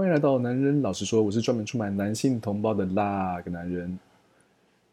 [0.00, 3.98] 欢迎来到男人老实说，我是专门出卖男性同胞的那个男人。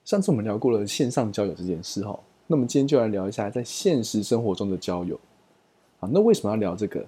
[0.04, 5.18] 上次我们聊过了线上交友这件事哈，那么今天就来聊一下在现实生活中的交友。
[6.02, 7.06] 好，那为什么要聊这个？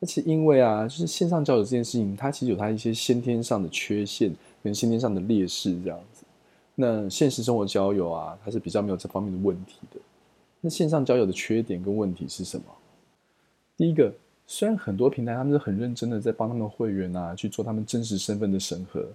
[0.00, 4.34] 那其实因为啊，就是线上交友这件事情，它其实有它一些先天上的缺陷
[4.64, 6.24] 跟先天上的劣势这样子。
[6.74, 10.00] 那现实生活交友啊，它是比较没有这方面的问题的。
[10.60, 12.64] 那线上交友的缺点跟问题是什么？
[13.76, 14.12] 第一个，
[14.52, 19.08] 虽然很多平台他们是很认真的在帮他们会员啊去做他们真实身份的审核，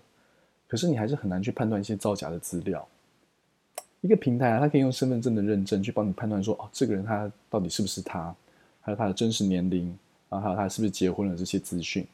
[0.66, 2.88] 可是你还是很难去判断一些造假的资料。
[3.99, 8.34] 一个平台啊，它可以用身份证的认证去帮你判断说，哦，这个人他到底是不是他，
[8.79, 9.88] 还有他的真实年龄，
[10.29, 12.07] 然后还有他是不是结婚了这些资讯。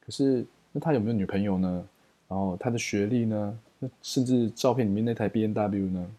[0.00, 1.86] 可是那他有没有女朋友呢？
[2.28, 3.58] 然后他的学历呢？
[3.78, 6.10] 那甚至照片里面那台 B N W 呢？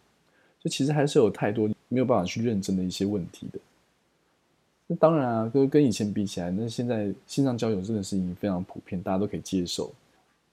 [0.59, 3.59] 就其实还是有太多没有办法去认证的一些问题的。
[4.87, 9.91] 那当然啊，跟跟以前比起来，那现在线上交友真的是已经非常普遍，大家都可以接受。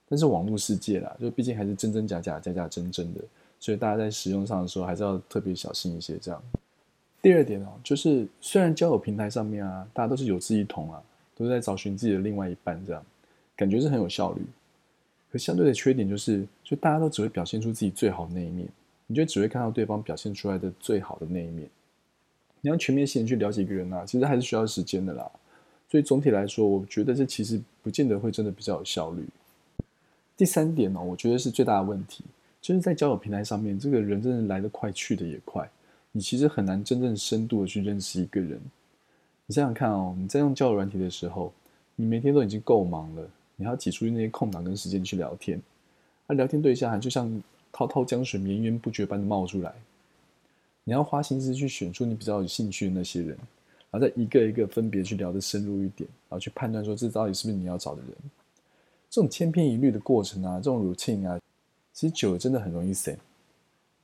[0.09, 3.21] 但是网络世界啦，就毕竟还是真真假假、假假真真的，
[3.59, 6.17] 所以大家在使用上的时候还是要特别小心一些。
[6.17, 6.41] 这样。
[7.21, 11.01] 第二点哦，就是虽然交友平台上面啊，大家都是有志一同啊，
[11.35, 13.03] 都是在找寻自己的另外一半，这样
[13.55, 14.41] 感觉是很有效率。
[15.31, 18.67] 可相对的缺点就是，就大家都只会表现出自己最好的那一面，
[19.07, 21.69] 你就只会看到对方表现出来的最好的那一面。
[22.63, 25.29] 你要全面性去了解一个人啊，其实还是需要时间的啦。
[25.89, 29.27] 所以总体来说，我觉得这其实不见得会真的比较有效率。
[30.37, 32.23] 第三点呢，我觉得是最大的问题，
[32.61, 35.69] 就是在交友平台上面，这个人真的来得快，去的也快，
[36.13, 38.57] 你其实很难真正深度的去认识一个人。
[39.45, 41.53] 你想想看哦，你在用交友软体的时候，
[41.97, 45.61] 你每天都已经够忙了，你还要挤出去那些空档跟时间去聊天，
[46.27, 49.75] 而聊天对象还就像滔滔江水绵延不绝般的冒出来。
[50.83, 53.29] 你要花心思去选出你比较有兴趣的那些人，
[53.89, 58.11] 然后再一个一个分别去聊得深入一点，然后去判断说这到底是不是你要找的人。
[59.09, 61.39] 这种千篇一律的过程啊，这种 routine 啊，
[61.93, 63.17] 其实久了真的很容易散。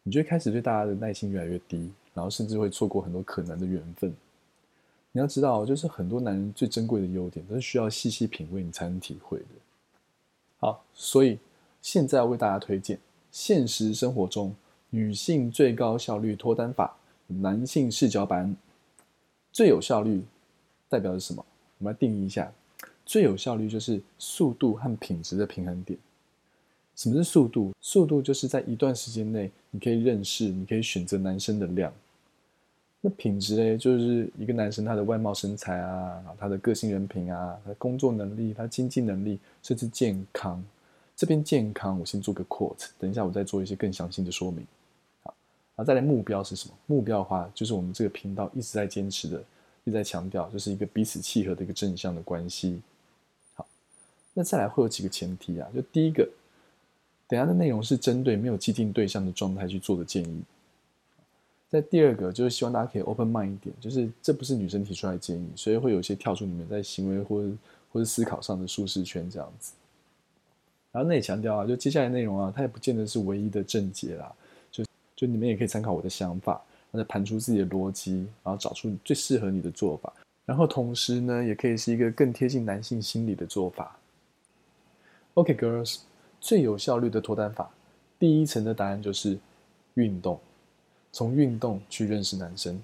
[0.04, 4.14] 你就会开始对大家的耐心越来越低，然后甚至会错过很多可能的缘分。
[5.12, 9.46] 你要知道，就是很多男人最珍贵的优点，都是需要细细品味你才能体会的。
[10.60, 11.40] 好，所以
[11.82, 12.98] 现在要为大家推荐
[13.32, 14.56] 现实生活中。
[14.92, 16.96] 女性最高效率脱单法，
[17.28, 18.56] 男性视角版，
[19.52, 20.24] 最有效率
[20.88, 21.46] 代表是什么？
[21.78, 22.52] 我们来定义一下，
[23.06, 25.98] 最有效率就是速度和品质的平衡点。
[26.96, 27.74] 什么是速度？
[27.80, 31.94] 速度就是在一段时间内，你可以认识，你可以选择男生的量。
[33.00, 33.78] 那品质呢？
[33.78, 40.62] 就是一个男生他的外貌身材啊，他的个性人品啊，他的工作能力，他经济能力，甚至健康。
[41.16, 44.66] 这边健康，我先做个 quote，等一下我再做一些更详细的说明。
[45.80, 46.76] 然后再来目标是什么？
[46.88, 49.42] 目标的话，就是我们这个频道一直在坚持的，
[49.86, 52.82] 一直在强调，就是一个彼此契合的一个正向的关系。
[53.56, 53.66] 好，
[54.34, 55.70] 那再来会有几个前提啊？
[55.74, 56.28] 就第一个，
[57.30, 60.42] 等下的内容是针对没有既定对象的状态去做的建议。
[61.70, 67.56] 在第二个，就是希望大家可以 open mind 一点，就是这不是女生提出来的建议，所以会有一些跳出你们在行为或者
[67.94, 69.72] 或者思考上的舒适圈这样子。
[70.92, 74.36] 然后那也强调啊，就接下来内容啊，它也不见得是唯一的症结啦。
[75.20, 80.14] 就你们也可以参考我的想法，然后再盘出自己的逻辑，然后找出最适合你的做法。
[80.46, 84.00] 然后同时呢，也可以是一个更贴近男性心理的做法。
[85.34, 85.98] OK，girls，
[86.40, 87.70] 最有效率的脱单法，
[88.18, 89.38] 第一层的答案就是
[89.96, 90.40] 运动。
[91.12, 92.82] 从运动去认识男生，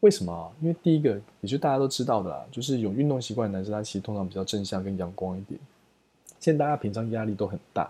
[0.00, 0.52] 为什么？
[0.60, 5.60] 因为第一个，也就大家都知道的啦，就是有运动习惯的男生，他其实通常比较正向跟阳光一点。
[6.40, 7.88] 现在大家平常压力都很大。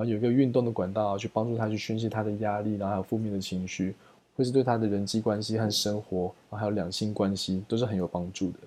[0.00, 3.94] 然后有一个运动的管道去帮助他去宣泄他的压力，然后还有负面的情绪，
[4.34, 8.58] 或是对他的人际关系和生活，还有两性关系都是很有帮助的。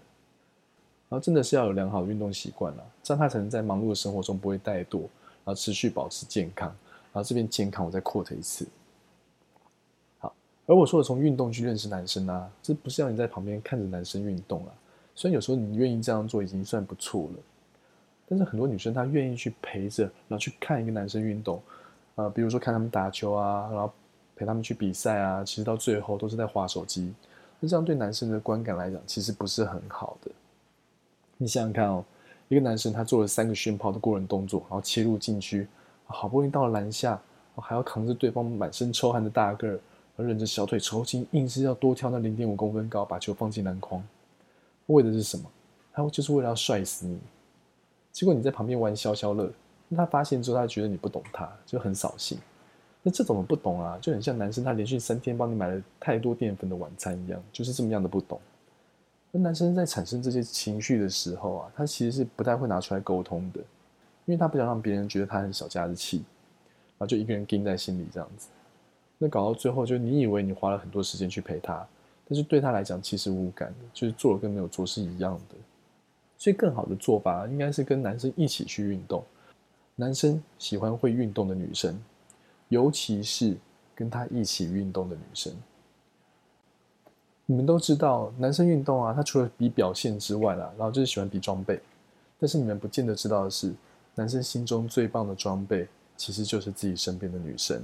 [1.09, 6.67] 然后真的是要有良好的运动习惯了，这样他才能在忙碌的生活中不会怠惰，然后持续保持健康。
[7.11, 8.67] 然后这边健康，我再 quote 一次。
[10.19, 10.31] 好，
[10.67, 14.69] 而我说的从运动去认识男生啊，这不是要你在旁边看着男生运动啊，
[15.15, 17.39] 虽然有时候你愿意这样做已经算不错了。
[18.27, 21.61] 但是很多女生她愿意去陪着，然后去看一个男生运动，
[22.15, 23.91] 呃，比如说看他们打球啊，然后
[24.35, 27.13] 陪他们去比赛啊，其实到最后都是在划手机。
[27.59, 30.31] 那这样对男生的观感来讲，其实不是很好的。
[31.37, 32.03] 你想想看哦，
[32.47, 35.67] 一个男生他做了三个炫炮的过人动作，然后切入禁区，
[36.05, 37.21] 好不容易到了篮下，
[37.55, 39.79] 还要扛着对方满身臭汗的大个儿，
[40.17, 44.03] 而忍着小腿抽筋，硬是要多跳那零点五公分高，把球放进篮筐，
[44.87, 45.49] 为的是什么？
[45.93, 47.19] 他就是为了要帅死你。
[48.13, 49.51] 结果你在旁边玩消消乐，
[49.89, 52.37] 那他发现之后，他觉得你不懂他，就很扫兴。
[53.01, 53.97] 那这怎么不懂啊？
[53.99, 58.39] 就很像男生他连续三天帮你买了太多淀粉的晚餐一样，就是这么样的不懂。
[59.31, 68.47] 那男生在产生这些情绪的时候啊，他其实是不太会拿出来沟通的，因为他不想让别人觉得他很小家子气，然后就一个人盯在心里这样子。
[69.17, 71.85] 那搞到最后，就你以为你花了很多时间去陪他，
[72.29, 75.55] 但是对他来讲其实无感的，就是做了跟没有做是一样的。
[76.43, 79.23] 所以更好的做法应该是跟男生一起去运动。
[79.95, 81.97] 男生喜欢会运动的女生，
[82.67, 83.55] 尤其是
[83.95, 85.53] 跟他一起运动的女生。
[87.45, 91.79] 你们都知道，男生运动啊，他除了比表现之外啦，然后就是喜欢比装备。
[92.37, 93.73] 但是你们不见得知道的是，
[94.13, 95.87] 男生心中最棒的装备，
[96.17, 97.81] 其实就是自己身边的女生。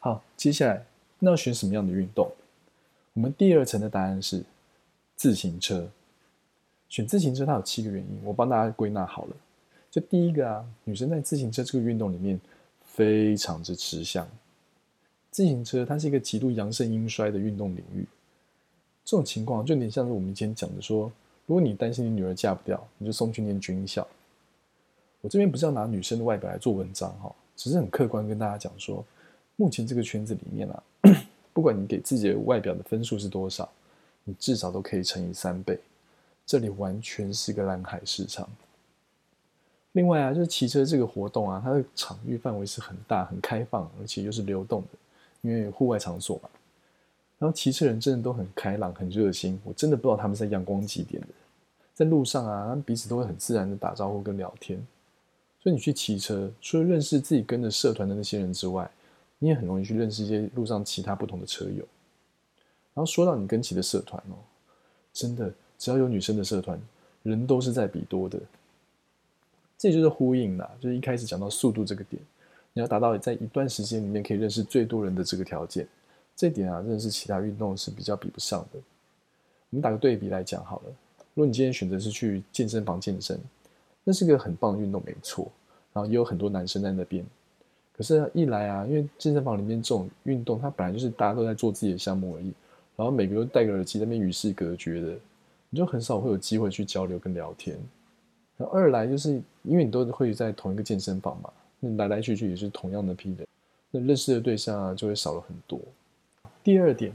[0.00, 0.84] 好，接下来
[1.18, 2.30] 那要选什么样的运动？
[3.14, 4.44] 我们第二层的答案是
[5.16, 5.88] 自行车。
[6.88, 9.36] 选自行车，它有七个原因，我帮大家归纳好了。
[9.90, 12.38] 就第一个啊，女生在自行车这个运动里面
[12.84, 14.28] 非常之吃香。
[15.30, 18.06] 自行车它是一个极度阳盛阴衰的运动领域，
[19.04, 21.10] 这种情况就有点像是我们以前讲的说，
[21.46, 24.06] 如果你担心你女儿嫁不掉，你就送去念军校。
[25.20, 29.04] 我这边不是要拿女生的外表来做文章哈，只是很客观跟大家讲说，
[29.56, 30.82] 目前这个圈子里面啊，
[31.52, 33.68] 不管你给自己的外表的分数是多少，
[34.24, 35.78] 你至少都可以乘以三倍，
[36.46, 38.48] 这里完全是个蓝海市场。
[39.92, 44.88] 另外啊，就是骑车这个活动啊，它的场域范围是很大、很开放，而且又是流动的，
[45.40, 46.48] 因为户外场所嘛。
[47.38, 51.28] 然后骑车人真的都很开朗、很热心，我真的不知道他们在阳光几点的，
[51.94, 54.78] 在路上啊，他们彼此都会很自然的打招呼跟聊天。
[55.60, 58.88] 所以你去骑车，除了认识自己跟着社团的那些人之外，
[59.38, 61.84] 你也很容易去认识一些路上其他不同的车友。
[62.94, 64.36] 然后说到你跟骑的社团哦，
[65.12, 66.80] 真的只要有女生的社团，
[67.22, 68.38] 人都是在比多的。
[69.78, 72.20] 这就是呼应啦，就是一开始讲到速度这个点，
[72.72, 75.86] 你要达到在一段时间里面可以认识最多人的这个条件，
[76.34, 78.78] 这点啊，认识其他运动是比较比不上的。
[79.70, 80.84] 我们打个对比来讲好了，
[81.34, 83.38] 如果你今天选择是去健身房健身，
[84.02, 85.50] 那是个很棒的运动，没错，
[85.92, 87.24] 然后也有很多男生在那边。
[87.92, 92.52] 可是，一来啊，因为健身房里面这种运动，它本来就是大家都在做自己的项目而已，
[92.94, 95.18] 然后每个人戴个耳机在那边与世隔绝的，
[95.70, 97.78] 你就很少会有机会去交流跟聊天。
[98.72, 103.46] 二来就是因为你都会在同一个健身房嘛，那来来去去也是同样的批人，
[103.90, 105.78] 那认识的对象啊就会少了很多。
[106.64, 107.12] 第二点，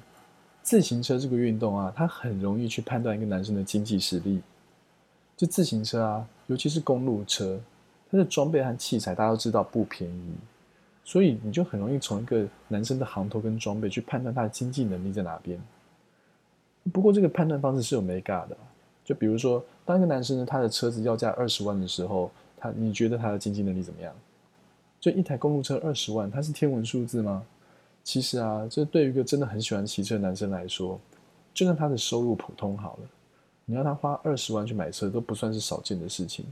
[0.62, 4.42] 自行车这个运动啊，它很容易去判断一个男生的经济实力。
[5.36, 7.59] 就自行车啊，尤其是公路车，
[8.12, 10.33] 它的装备和器材大家都知道不便宜，
[11.04, 15.59] 所以你就很容易从一个男生的行头跟装备去判断他的经济能力在哪边。
[16.92, 18.57] 不过这个判断方式是有没尬的。
[19.04, 24.13] 就比如说，当一个男生呢，他的车子要价二十万的时候，他你觉得他的经济能力怎么样？
[25.00, 27.44] 就一台公路车二十万，它是天文数字吗？
[28.04, 31.00] 其实啊，这对于一个真的很喜欢骑车的男生来说，
[31.54, 33.10] 就算他的收入普通好了，
[33.66, 36.45] 你要他花二十万去买车都不算是少见的事情。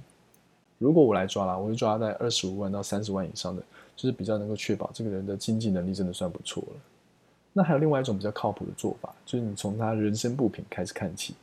[0.80, 3.62] 如果我来抓啦，我会抓在二十五万到三十万以上的，
[3.96, 6.74] 就是比较能够确保这个人的经济能力真的算不错了。
[7.60, 11.36] 那还有另外一种比较靠谱的做法，就是你从他人生部品开始看起。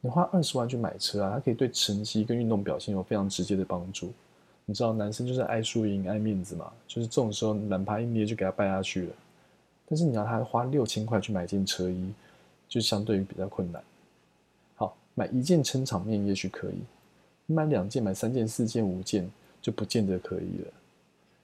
[0.00, 4.12] 你花二十万去买车啊，它可以对成绩跟运动表现有非常直接的帮助。
[4.64, 9.12] 你知道男生就是爱输赢、爱面子嘛，就是这种时候懒趴一捏就给他败下去了。
[9.88, 12.12] 但是你要他花六千块去买件车衣，
[12.68, 13.82] 就相对于比较困难。
[14.76, 16.78] 好，买一件撑场面也许可以，
[17.46, 19.28] 你买两件、买三件、四件、五件
[19.60, 20.72] 就不见得可以了。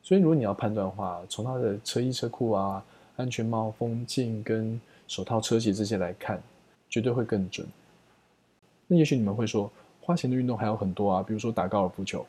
[0.01, 2.85] 所以如果你要判断的话，从他的车衣、车库啊、
[3.17, 6.43] 安全帽、风镜跟手套、车鞋这些来看，
[6.89, 7.67] 绝对会更准。
[8.87, 9.71] 那也许你们会说，
[10.01, 12.25] 花钱的运动还有很多啊，比如说打高尔夫球。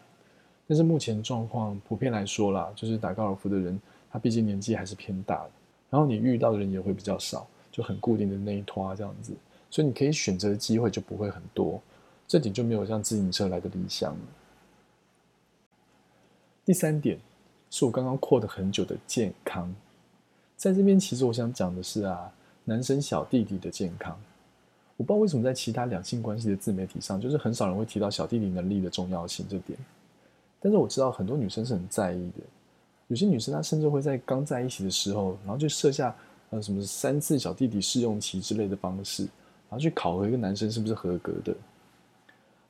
[0.67, 3.79] 但是目前状况普遍来说啦，就是打高尔夫的人，
[4.11, 5.51] 他毕竟年纪还是偏大的，
[5.89, 9.33] 然后你遇到的人也会比较少，就很固定的那一拖这样子，
[9.69, 11.81] 所以你可以选择的机会就不会很多，
[12.27, 14.19] 这点就没有像自行车来的理想了。
[16.65, 17.17] 第三点，
[17.69, 19.73] 是我刚刚扩的很久的健康，
[20.57, 22.29] 在这边其实我想讲的是啊，
[22.65, 24.19] 男生小弟弟的健康。
[24.97, 29.77] 我不知道为什么在其他两性关系的自媒体上，就是很少人会提到小弟弟能力的重要性这点。
[30.59, 32.43] 但是我知道很多女生是很在意的，
[33.05, 36.15] 有些女生她甚至会在刚在一起的时候，然后就设下
[36.49, 39.25] 呃什么三次小弟弟试用期之类的方式，
[39.69, 41.55] 然后去考核一个男生是不是合格的。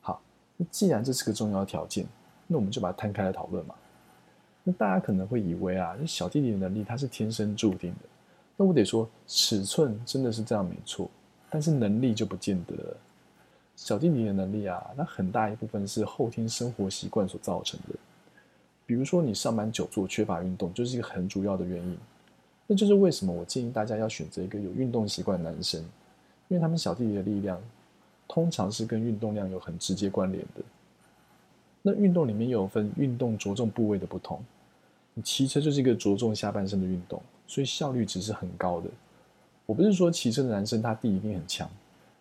[0.01, 0.21] 好，
[0.57, 2.05] 那既然这是个重要条件，
[2.47, 3.73] 那我们就把它摊开来讨论嘛。
[4.69, 8.09] 那大家可能会以为啊，小弟弟的能力他是天生注定的，
[8.57, 11.09] 那我得说尺寸真的是这样没错。
[11.49, 12.97] 但是能力就不见得了。
[13.77, 17.95] 小弟弟的能力啊，那很大一部分是后天生活习惯所造成的。
[18.85, 21.97] 比如说你上班久坐，缺乏运动，就是一个很主要的原因。
[22.67, 25.79] 那就是为什么我建议大家要选择一个有运动习惯的男生，
[26.49, 27.57] 因为他们小弟弟的力量
[28.27, 30.61] 通常是跟运动量有很直接关联的。
[31.81, 34.43] 那运动里面又有分运动着重部位的不同，
[35.23, 38.89] 骑车就是一个着重下半身的运动，所以效率值是很高的。
[39.65, 41.69] 我不是说骑车的男生他地一定很强，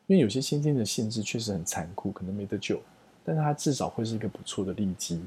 [0.06, 2.80] 因为有些先天的限制确实很残酷，可能没得救，
[3.24, 5.20] 但是他至少会是一个不错的利基。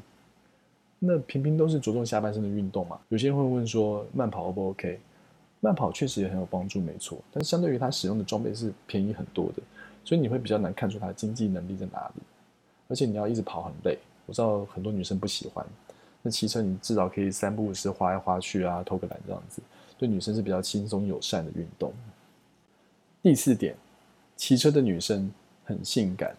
[1.00, 3.00] 那平平都是着重下半身的运动嘛？
[3.08, 5.00] 有些人会问说慢跑 O 不 OK？
[5.62, 7.18] 慢跑确实也很有帮助，没错。
[7.32, 9.62] 但相对于他使用的装备是便宜很多的，
[10.04, 12.22] 所以你会比较难看出他的经济能力在哪里。
[12.90, 15.66] 而且你要一直跑很累，我知道很多女生不喜欢。
[16.22, 19.62] 那骑车你至少可以三步五时滑来滑去啊，偷个懒这样子，
[19.98, 21.94] 对女生是比较轻松友善的运动。
[23.22, 23.76] 第四点，
[24.36, 25.32] 骑车的女生
[25.66, 26.36] 很性感。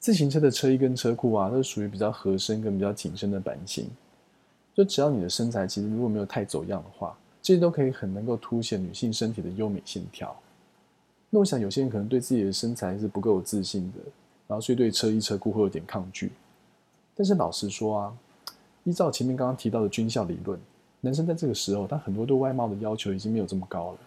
[0.00, 3.88] 自行车的车衣跟车裤啊，都属于比较合身跟比较紧身的版型。
[4.74, 10.36] 就只要你的身材其实如果没有太走样的话，这些都可以很能够凸显女性身体的优美线条。
[11.30, 13.98] 那我想有些人可能对自己的身材是不够有自信的，
[14.46, 16.30] 然后所以对车衣车裤会有点抗拒。
[17.16, 18.16] 但是老实说啊，
[18.88, 20.58] 依照前面刚刚提到的军校理论，
[21.02, 23.98] 男生在这个时候，他很多对外貌的要求已经没有这么高了。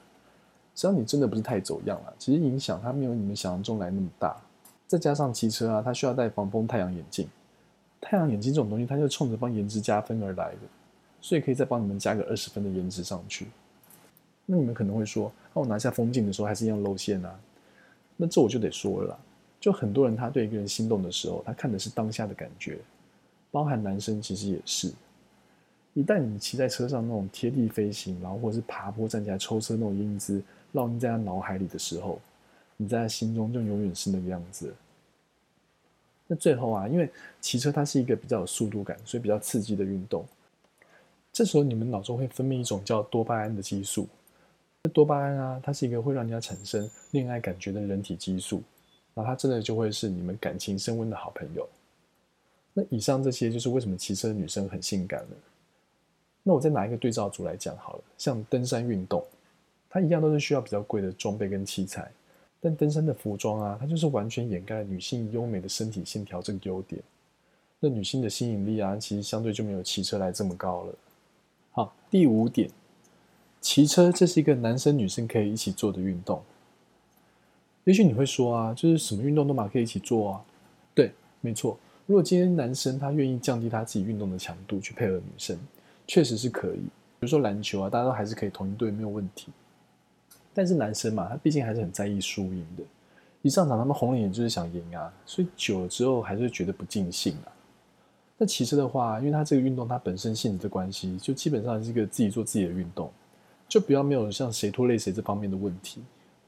[0.74, 4.36] 只要你真的不是太走样了，其实影响他没有你们想象中来那么大。
[4.88, 7.28] 再加上骑车啊，他需要戴防风太阳眼镜。
[8.02, 10.62] 太阳眼镜这种东西，它就冲着帮颜值加分而来的，
[11.22, 13.46] 所以可以再帮你们加个二十分的颜值上去。
[14.48, 17.40] 那你们可能会说，那我拿下风镜的时候还是一样露馅啊？
[18.18, 19.20] 那这我就得说了，
[19.60, 22.80] 就很多人他对一个人心动的时候，他看的是当下的感觉，
[23.52, 24.92] 包含男生其实也是。
[25.94, 30.42] 一旦你骑在车上那种贴地飞行，然后或者是爬坡站起来抽车那种英姿
[30.74, 32.18] 烙印在他脑海里的时候，
[32.78, 34.74] 你在他心中就永远是那个样子。
[36.28, 40.26] 那最后啊，因为骑车它是一个比较有速度感，所以比较刺激的运动。
[41.34, 44.08] 这时候你们脑中会分泌一种叫多巴胺的激素。
[44.94, 48.64] 多巴胺啊，它是一个会让人家产生恋爱感觉的人体激素。
[49.14, 51.68] 然后它真的就会是你们感情升温的好朋友。
[52.74, 55.30] 那以上这些就是为什么骑车的女生很性感了。
[56.44, 59.24] 那我再拿一个对照组来讲好了，像登山运动，
[59.90, 62.12] 它一样都是需要比较贵的装备跟器材。
[62.60, 67.02] 但登山的服装啊，它就是完全掩盖了女性优美的身体线条这个优点。
[67.80, 70.94] 那女性的吸引力啊，其实相对就没有骑车来这么高了。
[71.72, 72.70] 好，第五点，
[73.60, 76.42] 骑车这是一个男生女生可以一起做的运动。
[77.84, 80.46] 也许你会说啊，就是什么运动都嘛可以一起做啊。
[80.94, 81.12] 对，
[81.42, 81.78] 没错。
[82.12, 85.58] 如果今天男生他愿意降低他自己运动的强度去配合女生，
[86.06, 86.82] 确实是可以。
[86.82, 89.48] 比如说篮球啊，大家都还是可以同一队没有问题。
[90.54, 92.84] 但是男生嘛，他毕竟还是很在意输赢的。
[93.42, 97.48] 一上场，他们红了眼就是想赢啊，所以久了之后还是觉得不尽兴啊。
[98.38, 103.10] 那骑车的话，因为他这个运动它本身性质的关系，就基本上是一个自己做自己的运动，
[103.70, 106.02] 就比较没有像谁拖累谁这方面的问题。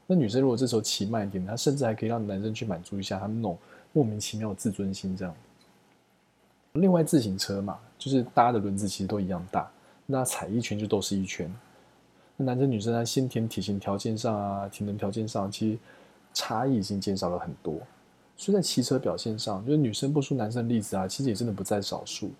[0.06, 3.56] 那女生如果这时候骑慢一点，她甚至还可以让男生去满足一下他们那种
[3.94, 5.34] 莫名其妙的自尊心这样。
[6.74, 9.70] 另外，自行车嘛，就是搭的轮子其实都一样大，
[10.06, 11.52] 那踩一圈就都是一圈。
[12.36, 15.78] 那男生女生在先天体型条件上啊，体能条件上，其实
[16.32, 17.78] 差异已经减少了很多。
[18.36, 22.30] 所以在骑车表现上，就是女生不输男生的例子啊，其实也真的不在少数。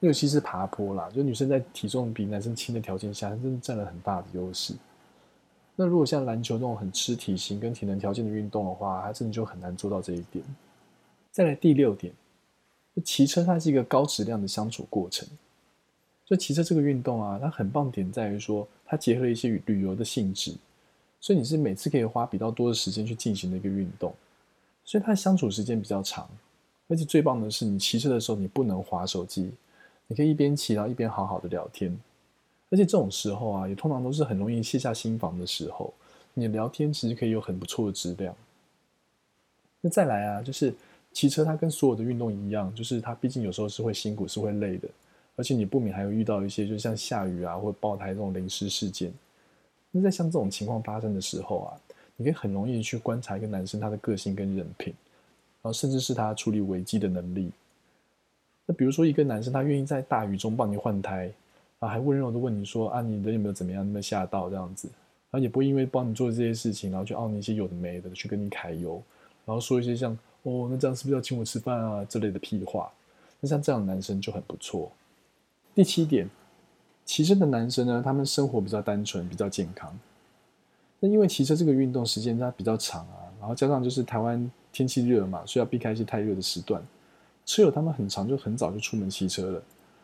[0.00, 4.74] 尤其是爬坡啦，就女生在体重比男生轻的条件下，真的占了很大的优势。
[5.74, 10.44] 那如果像篮球那种很吃体型跟体能条件的运动的话，她真的就很难做到这一点。
[11.32, 12.12] 再来第六点，
[13.00, 15.28] 骑车它是一个高质量的相处过程。
[16.24, 20.54] 就骑车这个运动啊，它很棒点在于说，它结合了一些旅游的性质，
[21.20, 24.12] 所以你是每次可以花比较多的时间去进行的一个运动，
[24.84, 26.28] 所以它相处时间比较长，
[26.86, 29.50] 而且最棒的是，你骑车的时候你不能划手机，
[30.06, 31.98] 你可以一边骑然后一边好好的聊天，
[32.68, 35.94] 而且这种时候啊，也通常都是很容易卸下心防的时候，
[36.34, 38.34] 你聊天其实可以有很不错的质量。
[39.80, 40.74] 那再来啊，就是
[41.18, 44.88] 骑车它跟所有的运动一样，就是它毕竟有时候是会辛苦，是会累的。
[45.34, 49.12] 而且你不免还有遇到一些，就像下雨啊，或者爆胎这种临时事件。
[49.90, 51.74] 那在像这种情况发生的时候啊，
[52.16, 54.94] 你可以很容易去观察一个男生他的个性跟人品，
[55.60, 57.50] 然后甚至是他处理危机的能力。
[58.64, 61.32] 那比如说一个男生他愿意在大雨中帮你换胎，
[61.80, 64.86] 啊，还温柔的问你说啊，你人有没有怎么样，有没有吓到这样子，
[65.32, 69.02] 然后也不会因为帮你做这些事情，然后就傲你一些有的没的去跟你揩油，
[69.44, 70.16] 然后说一些像
[70.48, 72.90] 哦，那这样是不是要请我吃饭啊之类的屁话。
[73.40, 74.90] 那像这样的男生就很不错。
[75.74, 76.28] 第七点，
[77.04, 79.96] 骑车的男生呢，他们生活比较单纯，比较健康。
[81.00, 86.82] 那因为骑车这个运动时间它比较长啊，然后加上就是台湾天气热嘛，所以要避开一些太热的时段。
[87.46, 89.62] 车友他们很长就很早就出门骑车了，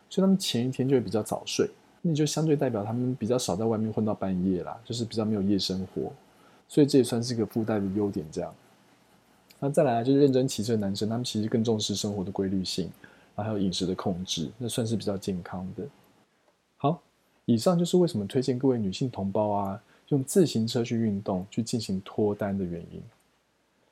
[0.09, 1.69] 所以他们前一天就会比较早睡。
[2.01, 6.11] 那你就相对代表他们比较少在外面混到半夜啦，就是比较没有夜生活。
[6.67, 8.25] 所以这也算是一个附带的优点。
[8.31, 8.55] 这样，
[9.59, 12.89] 那再来就是认真骑车的男生，他们其实更重视生活的规律性，
[13.35, 15.83] 然后还有饮食的控制，那算是比较健康的。
[16.77, 17.01] 好，
[17.45, 22.97] 以上就是为什么推荐各位女性同胞啊，用自行车去运动去进行脱单的原因。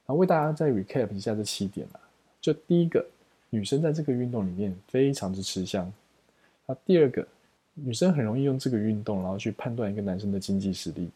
[0.06, 2.00] 然后为大家再 recap 一下这七点啊，
[2.42, 3.06] 就第一个，
[3.50, 5.92] 女生在这个运动里面非常之吃香。
[6.66, 7.28] 那第二个。
[7.76, 11.10] 女生很容易用这个运动，然后去判断一个男生的经济实力。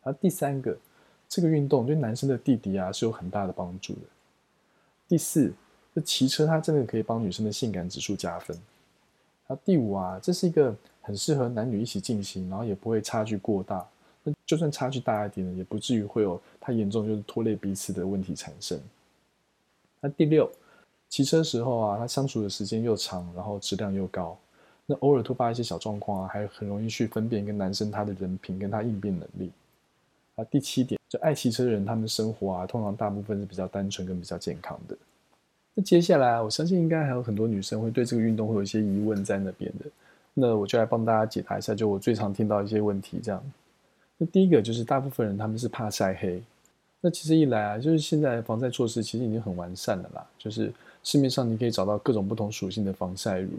[0.00, 0.78] 而第三个，
[1.30, 4.00] 这个运动对男生的弟弟啊是有很大的帮助的。
[5.06, 5.52] 第四，
[5.94, 8.58] 这骑车它真的可以帮女生的性感指数加分。
[9.46, 13.88] 然第五啊，这是一个很适合男女一起进行，然后也不会差距过大。
[14.24, 18.78] 那就算差距大一点呢，也不至于会有太严重就是拖累彼此的问题产生。
[20.00, 20.50] 那第六，
[21.08, 24.36] 骑车时候啊，它相处的时间又长，然后质量又高。
[24.84, 29.52] 那偶尔突发一些小状况啊，还很容易去分辨一个男生他的人品跟他应变能力。
[30.34, 34.96] 啊，第七点，就爱骑车的人，他们生活啊，通常大部分是比较单纯跟比较健康的。
[35.74, 39.86] 那接下来啊，我相信应该还有很多女生会对这个运动会有一些疑问在那边的。
[40.34, 43.42] 那我就来帮大家解答一下，就我最常听到一些问题这样。
[44.16, 46.40] 那第一个就是大部分人他们是怕晒黑。
[47.00, 53.50] 那其实一来啊，就是现在防晒措施其实已经很完善了啦，就是市面上你可以找到各种不同属性的防晒乳。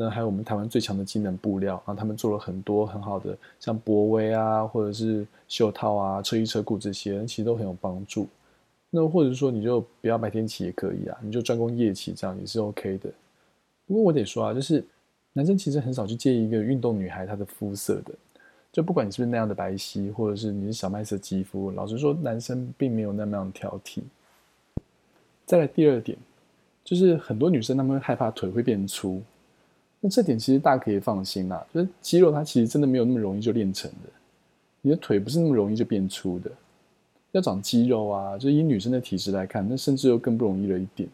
[0.00, 8.28] 那还有我们台湾最强的机能布料啊，他们做了很多很好的，像博威啊，或者是袖套啊、车衣车裤这些，其实都很有帮助。
[8.90, 13.10] 那或者说你就不要白天骑也可以啊，你就专攻夜骑，这样也是 OK 的。
[13.88, 14.84] 不过我得说啊，就是
[15.32, 18.14] 男生其实很少去介意一个运动女孩她的肤色的，
[18.70, 24.02] 就不管你是不是那样的白皙，或者是你是小麦色肌肤，老实说，男生并没有那么样挑剔。
[25.44, 26.16] 再来第二点，
[26.84, 29.20] 就是很多女生她们害怕腿会变粗。
[30.00, 34.08] 那这点其实大家可以放心啦，就是肌肉它其实真的没有那么容易就练成的，
[34.80, 36.50] 你的腿不是那么容易就变粗的，
[37.32, 41.08] 要长肌肉啊，就以女生的体质来看，那甚至又更不容易了一点。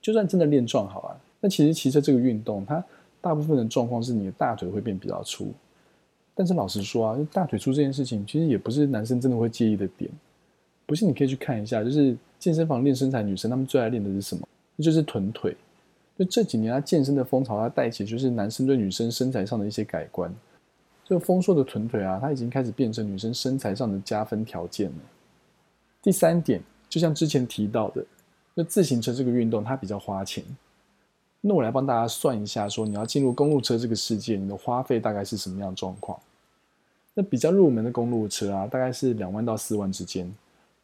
[0.00, 2.82] 就算真的练壮好啊，那其实骑车这个运动，它
[3.20, 5.52] 大部分的状况是你的大腿会变比较粗，
[6.36, 10.08] 但是老实说啊，大腿粗这件事情其实也不是男生真的会介意的点，
[10.86, 14.46] 不信你可以去看一下，就是健身房练身材女生她们最爱练的是什么？
[14.76, 15.56] 那就是臀腿。
[16.18, 20.34] 就这几年，他健身的风潮，它带起就是男生对女生身材上的一些改观。
[21.04, 24.96] 这个丰硕的臀腿啊，它已经开始变成女生身材上的加分条件了。
[26.02, 28.04] 第三点，就像之前提到的，
[28.54, 30.42] 那自行车这个运动它比较花钱。
[31.42, 36.18] 那我来帮大家算一下，说你要进入公路车这个世界，你的花费大概是什么样状况？
[37.14, 40.34] 那比较入门的公路车啊，大概是两万到四万之间。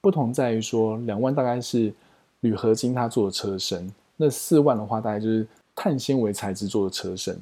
[0.01, 1.93] 不同在于说，两万大概是
[2.41, 3.93] 铝合金它做的车身。
[4.17, 7.39] 那四万的话，大概就是碳纤维材质做的车身。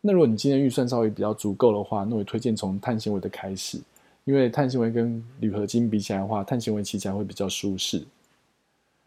[0.00, 3.78] 那如果你今天预算稍微比较足够的话，那我推荐从碳纤维的开始，
[4.24, 8.04] 因为碳纤维跟铝合金比起来的话，碳纤维骑起来会比较舒适。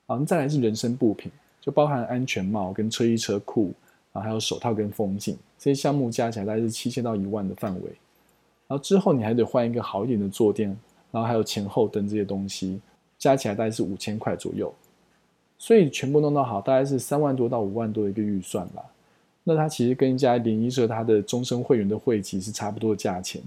[0.07, 3.71] 好，再来是人身部品，就包含安全帽跟车衣车裤，
[4.11, 7.89] 然后，还有手套跟风镜这些项目加起来大概是七千到一万的范围。
[8.67, 10.69] 然后之后你还得换一个好一点的坐垫，
[11.11, 12.81] 然后还有前后灯这些东西，
[13.17, 14.73] 加起来大概是五千块左右。
[15.61, 18.81] 所以全部弄到好，大概是三万多到五万多的一个预算吧。
[19.43, 23.41] 那它其实跟一家联谊社它的终身会员的会籍是差不多价钱。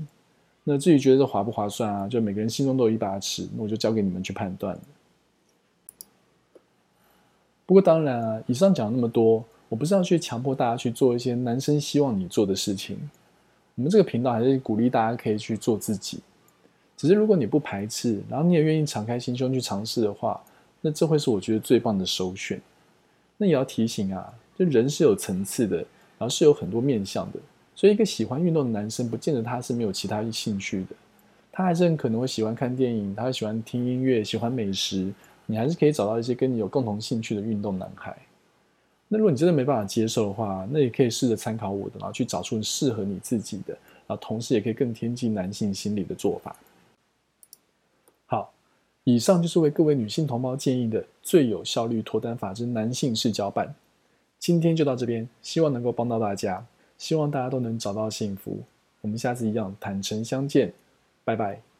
[0.62, 2.06] 那至于觉得这划不划算啊？
[2.06, 4.78] 就每个人心中都有一把尺，那我就交给你们去判断。
[7.64, 12.98] 不过当然啊，以上讲那么多，我不是要去强迫大家去做一些男生希望你做的事情。
[13.74, 16.20] 我们这个频道还是鼓励大家可以去做自己。
[16.96, 20.38] 只是如果你不排斥，然后你也愿意敞开心胸去尝试的话。
[20.82, 22.60] 那这会是我觉得最棒的首选。
[23.38, 27.38] 那也要提醒啊，就人是有层次的，然后是有很多面向的。
[27.74, 30.96] 所以一个喜欢运动的男生，不见得他是没有其他兴趣的，
[31.50, 35.10] 他还是很可能会喜欢看电影，他会喜欢听音乐，喜欢美食。
[35.46, 38.16] 你还是可以找到一些跟你有共同兴趣的运动男孩。
[39.08, 43.74] 那如果你真的没办法接受的话，那也可以试着参考我的，然后去找出适合你自己的，
[44.06, 46.54] 然后同时也可以更贴近男性心理的做法。
[49.04, 53.74] 以上就是为各位女性同胞建议的最有效率脱单法之男性视角版。
[54.38, 56.64] 今天就到这边，希望能够帮到大家，
[56.98, 58.58] 希望大家都能找到幸福。
[59.00, 60.72] 我们下次一样坦诚相见，
[61.24, 61.71] 拜拜。